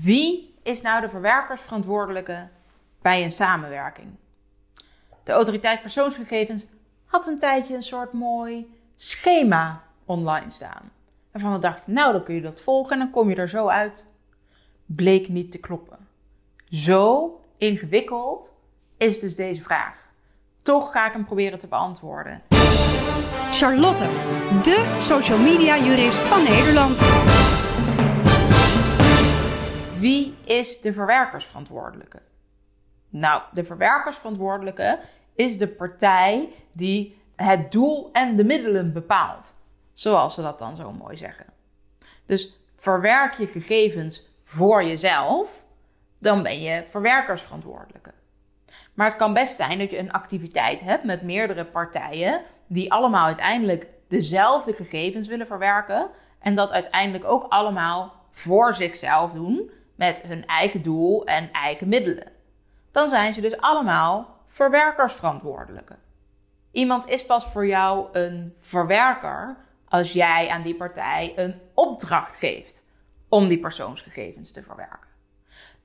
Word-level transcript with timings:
Wie 0.00 0.54
is 0.62 0.80
nou 0.80 1.00
de 1.00 1.08
verwerkersverantwoordelijke 1.08 2.48
bij 3.02 3.24
een 3.24 3.32
samenwerking? 3.32 4.08
De 5.24 5.32
autoriteit 5.32 5.82
persoonsgegevens 5.82 6.66
had 7.04 7.26
een 7.26 7.38
tijdje 7.38 7.74
een 7.74 7.82
soort 7.82 8.12
mooi 8.12 8.78
schema 8.96 9.82
online 10.04 10.50
staan. 10.50 10.90
Waarvan 11.32 11.52
we 11.52 11.58
dachten, 11.58 11.92
nou 11.92 12.12
dan 12.12 12.24
kun 12.24 12.34
je 12.34 12.40
dat 12.40 12.60
volgen 12.60 12.92
en 12.92 12.98
dan 12.98 13.10
kom 13.10 13.28
je 13.28 13.36
er 13.36 13.48
zo 13.48 13.66
uit. 13.66 14.12
Bleek 14.86 15.28
niet 15.28 15.50
te 15.50 15.58
kloppen. 15.58 15.98
Zo 16.68 17.40
ingewikkeld 17.56 18.54
is 18.96 19.20
dus 19.20 19.36
deze 19.36 19.62
vraag. 19.62 19.96
Toch 20.62 20.92
ga 20.92 21.06
ik 21.06 21.12
hem 21.12 21.24
proberen 21.24 21.58
te 21.58 21.68
beantwoorden. 21.68 22.42
Charlotte, 23.50 24.04
de 24.62 24.96
social 24.98 25.38
media 25.38 25.78
jurist 25.78 26.18
van 26.18 26.42
Nederland. 26.42 27.00
Wie 30.02 30.36
is 30.44 30.80
de 30.80 30.92
verwerkersverantwoordelijke? 30.92 32.22
Nou, 33.08 33.42
de 33.52 33.64
verwerkersverantwoordelijke 33.64 34.98
is 35.34 35.58
de 35.58 35.68
partij 35.68 36.52
die 36.72 37.16
het 37.36 37.72
doel 37.72 38.10
en 38.12 38.36
de 38.36 38.44
middelen 38.44 38.92
bepaalt. 38.92 39.56
Zoals 39.92 40.34
ze 40.34 40.42
dat 40.42 40.58
dan 40.58 40.76
zo 40.76 40.92
mooi 40.92 41.16
zeggen. 41.16 41.46
Dus 42.26 42.58
verwerk 42.74 43.34
je 43.34 43.46
gegevens 43.46 44.28
voor 44.44 44.84
jezelf, 44.84 45.64
dan 46.18 46.42
ben 46.42 46.62
je 46.62 46.84
verwerkersverantwoordelijke. 46.86 48.12
Maar 48.94 49.06
het 49.06 49.16
kan 49.16 49.34
best 49.34 49.56
zijn 49.56 49.78
dat 49.78 49.90
je 49.90 49.98
een 49.98 50.12
activiteit 50.12 50.80
hebt 50.80 51.04
met 51.04 51.22
meerdere 51.22 51.64
partijen 51.64 52.42
die 52.66 52.92
allemaal 52.92 53.26
uiteindelijk 53.26 53.86
dezelfde 54.08 54.72
gegevens 54.72 55.28
willen 55.28 55.46
verwerken 55.46 56.10
en 56.38 56.54
dat 56.54 56.70
uiteindelijk 56.70 57.24
ook 57.24 57.46
allemaal 57.48 58.14
voor 58.30 58.74
zichzelf 58.74 59.32
doen 59.32 59.70
met 60.02 60.22
hun 60.22 60.46
eigen 60.46 60.82
doel 60.82 61.24
en 61.24 61.52
eigen 61.52 61.88
middelen. 61.88 62.32
Dan 62.90 63.08
zijn 63.08 63.34
ze 63.34 63.40
dus 63.40 63.60
allemaal 63.60 64.36
verwerkersverantwoordelijke. 64.48 65.96
Iemand 66.70 67.08
is 67.08 67.26
pas 67.26 67.46
voor 67.46 67.66
jou 67.66 68.08
een 68.12 68.54
verwerker 68.58 69.56
als 69.88 70.12
jij 70.12 70.48
aan 70.48 70.62
die 70.62 70.74
partij 70.74 71.32
een 71.36 71.60
opdracht 71.74 72.36
geeft 72.36 72.84
om 73.28 73.46
die 73.46 73.58
persoonsgegevens 73.58 74.52
te 74.52 74.62
verwerken. 74.62 75.08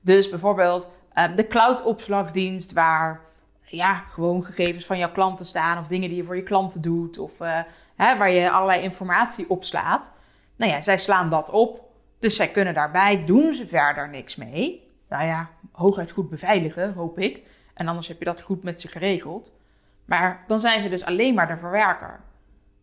Dus 0.00 0.28
bijvoorbeeld 0.28 0.90
ehm, 1.12 1.34
de 1.34 1.46
cloud-opslagdienst, 1.46 2.72
waar 2.72 3.20
ja, 3.64 3.94
gewoon 3.94 4.44
gegevens 4.44 4.86
van 4.86 4.98
jouw 4.98 5.12
klanten 5.12 5.46
staan, 5.46 5.78
of 5.78 5.86
dingen 5.86 6.08
die 6.08 6.18
je 6.18 6.24
voor 6.24 6.36
je 6.36 6.42
klanten 6.42 6.80
doet, 6.80 7.18
of 7.18 7.40
uh, 7.40 7.60
hè, 7.96 8.16
waar 8.16 8.30
je 8.30 8.50
allerlei 8.50 8.82
informatie 8.82 9.50
opslaat. 9.50 10.12
Nou 10.56 10.72
ja, 10.72 10.80
zij 10.80 10.98
slaan 10.98 11.30
dat 11.30 11.50
op, 11.50 11.87
dus 12.18 12.36
zij 12.36 12.50
kunnen 12.50 12.74
daarbij, 12.74 13.24
doen 13.24 13.54
ze 13.54 13.68
verder 13.68 14.08
niks 14.08 14.36
mee. 14.36 14.92
Nou 15.08 15.24
ja, 15.24 15.50
hooguit 15.72 16.10
goed 16.10 16.30
beveiligen, 16.30 16.92
hoop 16.92 17.18
ik. 17.18 17.42
En 17.74 17.88
anders 17.88 18.08
heb 18.08 18.18
je 18.18 18.24
dat 18.24 18.42
goed 18.42 18.62
met 18.62 18.80
ze 18.80 18.88
geregeld. 18.88 19.58
Maar 20.04 20.44
dan 20.46 20.60
zijn 20.60 20.82
ze 20.82 20.88
dus 20.88 21.04
alleen 21.04 21.34
maar 21.34 21.46
de 21.48 21.56
verwerker. 21.56 22.20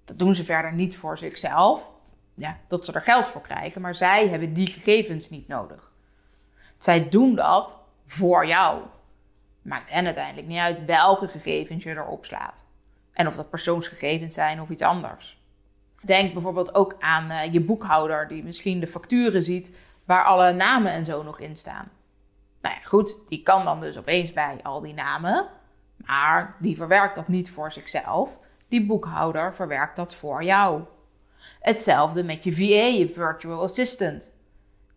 Dat 0.04 0.20
doen 0.20 0.36
ze 0.36 0.44
verder 0.44 0.74
niet 0.74 0.98
voor 0.98 1.18
zichzelf. 1.18 1.92
Ja, 2.36 2.60
dat 2.68 2.86
ze 2.86 2.92
er 2.92 3.02
geld 3.02 3.30
voor 3.30 3.42
krijgen, 3.42 3.82
maar 3.82 3.96
zij 3.96 4.28
hebben 4.28 4.54
die 4.54 4.68
gegevens 4.68 5.30
niet 5.30 5.48
nodig. 5.48 5.92
Zij 6.78 7.10
doen 7.10 7.36
dat 7.36 7.78
voor 8.06 8.48
jou. 8.48 8.82
Maakt 9.62 9.90
hen 9.90 10.06
uiteindelijk 10.06 10.48
niet 10.48 10.60
uit 10.60 10.86
welke 10.86 11.28
gegevens 11.28 11.84
je 11.84 11.90
erop 11.90 12.26
slaat. 12.26 12.66
En 13.14 13.28
of 13.28 13.36
dat 13.36 13.50
persoonsgegevens 13.50 14.34
zijn 14.34 14.62
of 14.62 14.70
iets 14.70 14.82
anders. 14.82 15.45
Denk 16.06 16.34
bijvoorbeeld 16.34 16.76
ook 16.76 16.96
aan 17.00 17.32
uh, 17.32 17.54
je 17.54 17.62
boekhouder, 17.62 18.28
die 18.28 18.44
misschien 18.44 18.80
de 18.80 18.88
facturen 18.88 19.42
ziet 19.42 19.72
waar 20.06 20.24
alle 20.24 20.54
namen 20.54 20.92
en 20.92 21.06
zo 21.06 21.24
nog 21.24 21.40
in 21.40 21.58
staan. 21.58 21.92
Nou 22.62 22.76
ja, 22.76 22.82
goed, 22.84 23.18
die 23.28 23.44
kan 23.44 23.66
dan 23.66 23.80
dus 23.80 23.98
opeens 23.98 24.34
bij 24.34 24.60
al 24.64 24.82
die 24.82 24.94
namen, 24.94 25.48
maar 25.96 26.56
die 26.60 26.76
verwerkt 26.76 27.16
dat 27.16 27.28
niet 27.28 27.52
voor 27.52 27.72
zichzelf. 27.72 28.40
Die 28.68 28.86
boekhouder 28.86 29.56
verwerkt 29.56 29.96
dat 29.96 30.16
voor 30.16 30.44
jou. 30.44 30.82
Hetzelfde 31.60 32.24
met 32.24 32.44
je 32.44 32.54
VA, 32.54 32.98
je 32.98 33.10
virtual 33.10 33.62
assistant. 33.62 34.34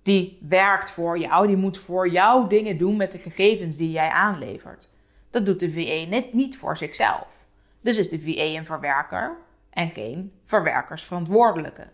Die 0.03 0.39
werkt 0.49 0.91
voor 0.91 1.19
jou, 1.19 1.47
die 1.47 1.57
moet 1.57 1.79
voor 1.79 2.11
jou 2.11 2.49
dingen 2.49 2.79
doen 2.79 2.97
met 2.97 3.13
de 3.13 3.19
gegevens 3.19 3.77
die 3.77 3.91
jij 3.91 4.09
aanlevert. 4.09 4.91
Dat 5.31 5.47
doet 5.47 5.61
de 5.61 5.73
VA 5.73 6.09
net 6.09 6.33
niet 6.33 6.59
voor 6.59 6.77
zichzelf. 6.77 7.47
Dus 7.81 7.99
is 7.99 8.09
de 8.09 8.21
VA 8.21 8.59
een 8.59 8.67
verwerker 8.67 9.37
en 9.71 9.89
geen 9.91 10.33
verwerkersverantwoordelijke. 10.45 11.91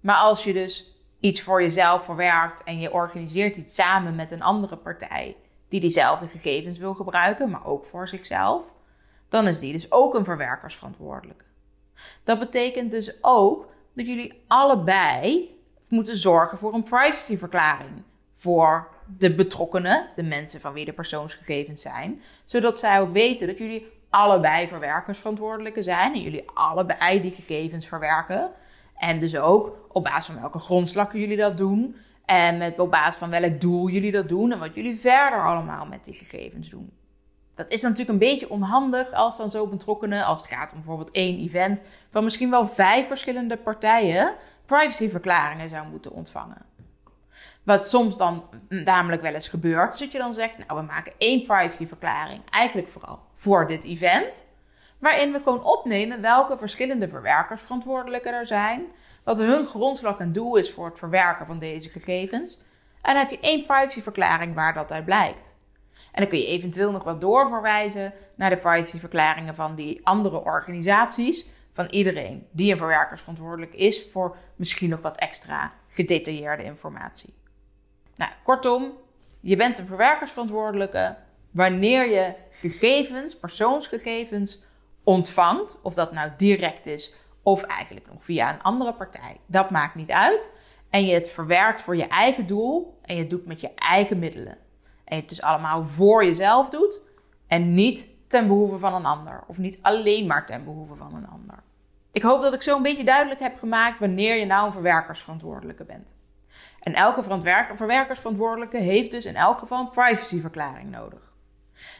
Maar 0.00 0.16
als 0.16 0.44
je 0.44 0.52
dus 0.52 0.98
iets 1.20 1.42
voor 1.42 1.62
jezelf 1.62 2.04
verwerkt 2.04 2.62
en 2.62 2.80
je 2.80 2.92
organiseert 2.92 3.56
iets 3.56 3.74
samen 3.74 4.14
met 4.14 4.32
een 4.32 4.42
andere 4.42 4.76
partij 4.76 5.36
die 5.68 5.80
diezelfde 5.80 6.26
gegevens 6.26 6.78
wil 6.78 6.94
gebruiken, 6.94 7.50
maar 7.50 7.66
ook 7.66 7.84
voor 7.84 8.08
zichzelf, 8.08 8.64
dan 9.28 9.46
is 9.48 9.58
die 9.58 9.72
dus 9.72 9.92
ook 9.92 10.14
een 10.14 10.24
verwerkersverantwoordelijke. 10.24 11.44
Dat 12.22 12.38
betekent 12.38 12.90
dus 12.90 13.18
ook 13.20 13.68
dat 13.92 14.06
jullie 14.06 14.44
allebei 14.46 15.50
moeten 15.88 16.16
zorgen 16.16 16.58
voor 16.58 16.74
een 16.74 16.82
privacyverklaring 16.82 18.02
voor 18.32 18.88
de 19.18 19.34
betrokkenen, 19.34 20.08
de 20.14 20.22
mensen 20.22 20.60
van 20.60 20.72
wie 20.72 20.84
de 20.84 20.92
persoonsgegevens 20.92 21.82
zijn, 21.82 22.22
zodat 22.44 22.78
zij 22.78 23.00
ook 23.00 23.12
weten 23.12 23.46
dat 23.46 23.58
jullie 23.58 23.92
allebei 24.14 24.68
verwerkersverantwoordelijke 24.68 25.82
zijn 25.82 26.14
en 26.14 26.22
jullie 26.22 26.44
allebei 26.54 27.20
die 27.20 27.30
gegevens 27.30 27.86
verwerken. 27.86 28.50
En 28.96 29.20
dus 29.20 29.36
ook 29.36 29.88
op 29.92 30.04
basis 30.04 30.24
van 30.24 30.40
welke 30.40 30.58
grondslagen 30.58 31.20
jullie 31.20 31.36
dat 31.36 31.56
doen. 31.56 31.96
En 32.24 32.58
met, 32.58 32.78
op 32.78 32.90
basis 32.90 33.16
van 33.16 33.30
welk 33.30 33.60
doel 33.60 33.88
jullie 33.88 34.12
dat 34.12 34.28
doen. 34.28 34.52
En 34.52 34.58
wat 34.58 34.74
jullie 34.74 34.96
verder 34.96 35.44
allemaal 35.44 35.86
met 35.86 36.04
die 36.04 36.14
gegevens 36.14 36.68
doen. 36.68 36.92
Dat 37.54 37.72
is 37.72 37.82
natuurlijk 37.82 38.10
een 38.10 38.18
beetje 38.18 38.50
onhandig 38.50 39.12
als 39.12 39.36
dan 39.36 39.50
zo 39.50 39.66
betrokkenen, 39.66 40.24
als 40.24 40.40
het 40.40 40.50
gaat 40.50 40.72
om 40.72 40.76
bijvoorbeeld 40.76 41.10
één 41.10 41.38
event, 41.38 41.82
van 42.10 42.24
misschien 42.24 42.50
wel 42.50 42.66
vijf 42.66 43.06
verschillende 43.06 43.56
partijen 43.56 44.34
privacyverklaringen 44.66 45.70
zou 45.70 45.88
moeten 45.88 46.12
ontvangen. 46.12 46.62
Wat 47.62 47.88
soms 47.88 48.16
dan 48.16 48.48
namelijk 48.68 49.22
wel 49.22 49.34
eens 49.34 49.48
gebeurt, 49.48 49.94
is 49.94 50.00
dat 50.00 50.12
je 50.12 50.18
dan 50.18 50.34
zegt, 50.34 50.58
nou 50.58 50.80
we 50.80 50.86
maken 50.86 51.12
één 51.18 51.46
privacyverklaring, 51.46 52.42
eigenlijk 52.50 52.88
vooral 52.88 53.20
voor 53.34 53.66
dit 53.66 53.84
event, 53.84 54.46
waarin 54.98 55.32
we 55.32 55.38
gewoon 55.38 55.64
opnemen 55.64 56.20
welke 56.20 56.58
verschillende 56.58 57.08
verwerkersverantwoordelijken 57.08 58.32
er 58.32 58.46
zijn, 58.46 58.84
wat 59.24 59.38
hun 59.38 59.66
grondslag 59.66 60.18
en 60.18 60.30
doel 60.30 60.56
is 60.56 60.72
voor 60.72 60.86
het 60.86 60.98
verwerken 60.98 61.46
van 61.46 61.58
deze 61.58 61.90
gegevens. 61.90 62.62
En 63.02 63.14
dan 63.14 63.22
heb 63.22 63.30
je 63.30 63.40
één 63.40 63.66
privacyverklaring 63.66 64.54
waar 64.54 64.74
dat 64.74 64.92
uit 64.92 65.04
blijkt. 65.04 65.54
En 66.12 66.20
dan 66.20 66.28
kun 66.28 66.38
je 66.38 66.46
eventueel 66.46 66.90
nog 66.90 67.04
wat 67.04 67.20
doorverwijzen 67.20 68.12
naar 68.34 68.50
de 68.50 68.56
privacyverklaringen 68.56 69.54
van 69.54 69.74
die 69.74 70.00
andere 70.06 70.44
organisaties, 70.44 71.46
van 71.74 71.86
iedereen 71.90 72.46
die 72.50 72.72
een 72.72 72.78
verwerkersverantwoordelijk 72.78 73.74
is 73.74 74.06
voor 74.12 74.36
misschien 74.56 74.90
nog 74.90 75.00
wat 75.00 75.16
extra 75.16 75.72
gedetailleerde 75.88 76.64
informatie. 76.64 77.34
Nou, 78.16 78.30
kortom, 78.42 78.92
je 79.40 79.56
bent 79.56 79.78
een 79.78 79.86
verwerkersverantwoordelijke 79.86 81.16
wanneer 81.50 82.10
je 82.10 82.34
gegevens, 82.50 83.38
persoonsgegevens 83.38 84.64
ontvangt, 85.04 85.78
of 85.82 85.94
dat 85.94 86.12
nou 86.12 86.30
direct 86.36 86.86
is 86.86 87.14
of 87.42 87.62
eigenlijk 87.62 88.06
nog 88.06 88.24
via 88.24 88.52
een 88.52 88.62
andere 88.62 88.94
partij. 88.94 89.40
Dat 89.46 89.70
maakt 89.70 89.94
niet 89.94 90.10
uit. 90.10 90.52
En 90.90 91.06
je 91.06 91.14
het 91.14 91.28
verwerkt 91.28 91.82
voor 91.82 91.96
je 91.96 92.06
eigen 92.06 92.46
doel 92.46 92.98
en 93.02 93.16
je 93.16 93.26
doet 93.26 93.46
met 93.46 93.60
je 93.60 93.70
eigen 93.74 94.18
middelen. 94.18 94.58
En 95.04 95.16
het 95.16 95.28
dus 95.28 95.42
allemaal 95.42 95.86
voor 95.86 96.24
jezelf 96.24 96.68
doet 96.68 97.00
en 97.46 97.74
niet 97.74 98.10
ten 98.34 98.46
behoeve 98.46 98.78
van 98.78 98.94
een 98.94 99.04
ander. 99.04 99.42
Of 99.46 99.58
niet 99.58 99.78
alleen 99.82 100.26
maar 100.26 100.46
ten 100.46 100.64
behoeve 100.64 100.94
van 100.94 101.14
een 101.14 101.28
ander. 101.28 101.62
Ik 102.12 102.22
hoop 102.22 102.42
dat 102.42 102.54
ik 102.54 102.62
zo 102.62 102.76
een 102.76 102.82
beetje 102.82 103.04
duidelijk 103.04 103.40
heb 103.40 103.58
gemaakt 103.58 103.98
wanneer 103.98 104.36
je 104.36 104.46
nou 104.46 104.66
een 104.66 104.72
verwerkersverantwoordelijke 104.72 105.84
bent. 105.84 106.16
En 106.80 106.94
elke 106.94 107.22
verwerkersverantwoordelijke 107.74 108.76
heeft 108.76 109.10
dus 109.10 109.24
in 109.24 109.36
elk 109.36 109.58
geval 109.58 109.80
een 109.80 109.90
privacyverklaring 109.90 110.90
nodig. 110.90 111.32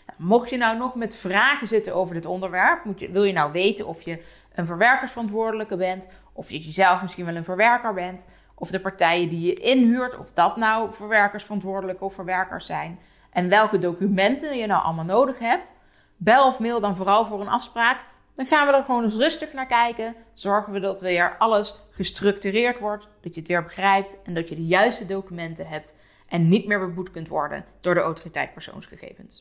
Nou, 0.06 0.28
mocht 0.28 0.50
je 0.50 0.56
nou 0.56 0.78
nog 0.78 0.94
met 0.94 1.16
vragen 1.16 1.68
zitten 1.68 1.94
over 1.94 2.14
dit 2.14 2.26
onderwerp, 2.26 2.84
je, 2.96 3.10
wil 3.10 3.24
je 3.24 3.32
nou 3.32 3.52
weten 3.52 3.86
of 3.86 4.02
je 4.02 4.22
een 4.54 4.66
verwerkersverantwoordelijke 4.66 5.76
bent, 5.76 6.08
of 6.32 6.50
je 6.50 6.72
zelf 6.72 7.02
misschien 7.02 7.24
wel 7.24 7.36
een 7.36 7.44
verwerker 7.44 7.94
bent, 7.94 8.26
of 8.54 8.70
de 8.70 8.80
partijen 8.80 9.28
die 9.28 9.46
je 9.46 9.54
inhuurt, 9.54 10.18
of 10.18 10.32
dat 10.32 10.56
nou 10.56 10.92
verwerkersverantwoordelijke 10.92 12.04
of 12.04 12.14
verwerkers 12.14 12.66
zijn, 12.66 12.98
en 13.30 13.48
welke 13.48 13.78
documenten 13.78 14.58
je 14.58 14.66
nou 14.66 14.82
allemaal 14.82 15.04
nodig 15.04 15.38
hebt, 15.38 15.72
bel 16.24 16.46
of 16.46 16.58
mail 16.58 16.80
dan 16.80 16.96
vooral 16.96 17.26
voor 17.26 17.40
een 17.40 17.48
afspraak. 17.48 18.04
Dan 18.34 18.46
gaan 18.46 18.66
we 18.66 18.72
er 18.72 18.82
gewoon 18.82 19.04
eens 19.04 19.14
rustig 19.14 19.52
naar 19.52 19.66
kijken. 19.66 20.14
Zorgen 20.32 20.72
we 20.72 20.80
dat 20.80 21.00
weer 21.00 21.36
alles 21.38 21.78
gestructureerd 21.90 22.78
wordt, 22.78 23.08
dat 23.20 23.34
je 23.34 23.40
het 23.40 23.48
weer 23.48 23.62
begrijpt 23.62 24.22
en 24.22 24.34
dat 24.34 24.48
je 24.48 24.54
de 24.54 24.66
juiste 24.66 25.06
documenten 25.06 25.66
hebt 25.66 25.96
en 26.28 26.48
niet 26.48 26.66
meer 26.66 26.80
beboet 26.80 27.10
kunt 27.10 27.28
worden 27.28 27.64
door 27.80 27.94
de 27.94 28.00
autoriteit 28.00 28.52
persoonsgegevens. 28.52 29.40